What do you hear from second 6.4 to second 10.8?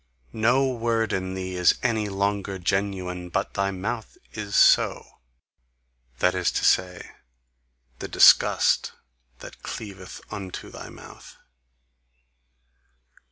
to say, the disgust that cleaveth unto